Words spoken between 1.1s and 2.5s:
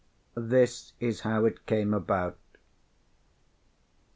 how it came about.